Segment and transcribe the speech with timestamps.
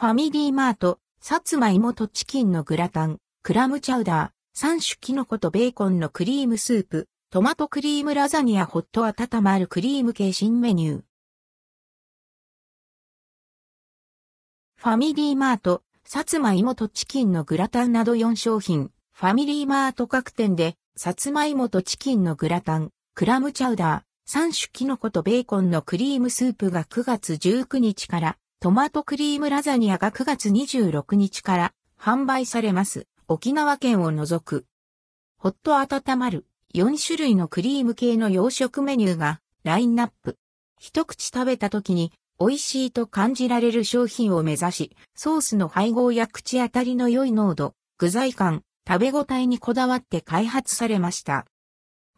[0.00, 11.02] ファミリーマート、さつまいもとチキンのグラタン、クラムチャウダー、3種キノコとベーコンのクリームスープ、トマトクリームラザニアホット温まるクリーム系新メニュー。
[14.76, 33.06] ファミリーマート、さつまいもとチキンのグラタンなど4商品、ファミリーマート各店で、さつまいもとチキンのグラタン、クラムチャウダー、3種キノコとベーコンのクリームスープが9月19日から、トマトクリームラザニアが9月26日から販売されます。
[33.26, 34.66] 沖縄県を除く。
[35.38, 36.44] ホット温まる
[36.74, 40.36] 4種類のクリーム系の洋食メニューがラインナップ。
[40.78, 51.46] 一口食べた時に美味しいと感じられる商品を目指し、ソースの配合や口当たりの良い濃度、具材感、食べ応えにこだわって開発されました。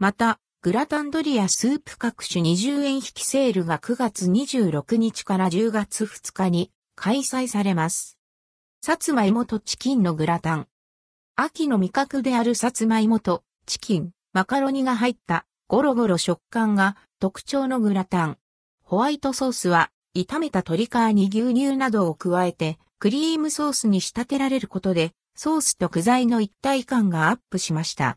[0.00, 8.16] また、グラタンドリアスープ各種20円引きセールが9月26日から10月2日に開催されます。
[8.80, 10.68] さつまいもとチキンのグラタン。
[11.34, 18.38] 秋の味覚であるさつまいもとチキン、マカロニが入ったゴロゴロ食感が特徴のグラタン。
[18.84, 28.16] ホワイトソースは炒めた鶏皮に牛乳などを加えてクリームソースに仕立てられることでソースと具材の一体感がアップしました。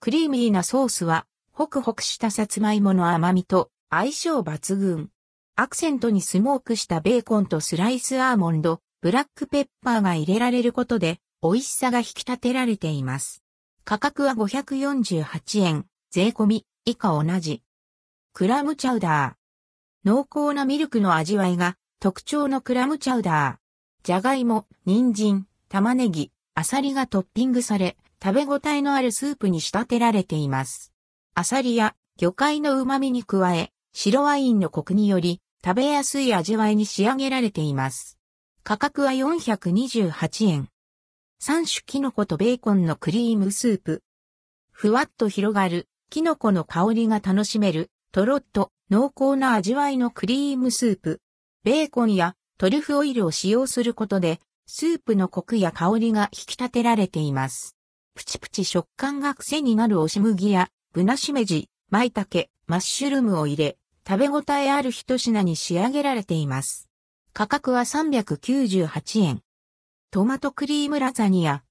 [0.00, 5.10] クリーミーなソースはホクホクしたさつまいもの甘みと相性抜群。
[5.54, 13.42] アクセントにスモークしたベーコンとスライスアーモンド、ブラックペッパーが入れられることで美味しさが引き立てられています。
[13.84, 17.62] 価格は548円、税込み、以下同じ。
[18.32, 20.08] クラムチャウダー。
[20.08, 24.06] 濃厚なミルクの味わいが特徴のクラムチャウダー。
[24.06, 30.91] じゃがいも、人参、玉ねぎ、アサリがトッピングされ、食べ応えのあるスープに仕立てられています。
[31.34, 38.18] アサリや魚介の旨味に加え、白ワインのコクにより食べやすい味わいに仕上げられています。
[38.62, 40.68] 価格は428円。
[41.42, 44.02] 3種キノコとベーコンのクリームスープ。
[44.72, 51.20] ふわっと広がるキノコの香りが楽しめるとろっと濃厚な味わいのクリームスープ。
[51.64, 57.74] ベーコンやトリュフオイルを使用することでスープのコクや香りが引き立てられています。
[58.14, 66.90] プチプチ食感が癖になる押し麦やブナシメジ、舞茸、マッシュルームを入れ、食べ応えある一品に仕上げられています。
[67.32, 69.40] 価格は398円。
[70.10, 71.62] トマトクリームラザニア。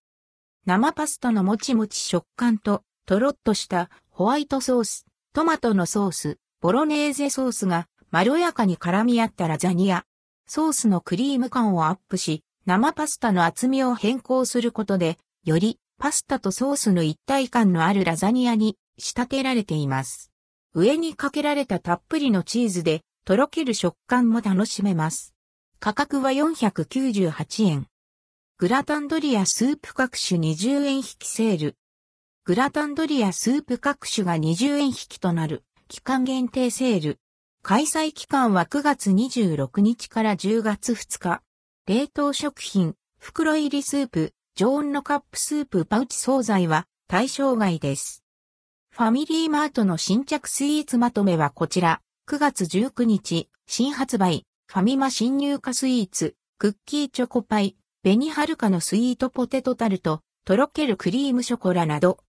[0.65, 10.03] 生パスタのもちもち食感と、とろっとしたホワイトソース、トマトのソース、ボロネーゼソースがまろやかに絡み合ったラザニア。
[10.47, 20.31] ソースのクリーム感をアップし、生パスタの厚みを変更することで、よりパスタとソースの一体感のあるラザニアに仕立てられています。
[20.73, 25.33] 上にかけられたたっぷりのチーズで、とろける食感も楽しめます。
[25.79, 27.87] 価格は498円。
[28.57, 31.75] グラタンドリアスープ各種20円引きセール。
[32.45, 37.19] グラタンドリアスープ各種が20円引きとなる期間限定セール。
[37.63, 41.41] 開催期間は9月26日から10月2日。
[41.87, 48.20] 冷凍食品、袋入りスープ、常温のカップスープパウチ惣菜は対象外です。
[48.93, 52.01] ファミリーマートの新着スイーツまとめはこちら。
[52.29, 62.19] 9月19日、新発売、ファミマ新入荷スイーツ、クッキーチョコパイ、ベニハルカのスイートポテトタルト、とろけるクリームショコラなど、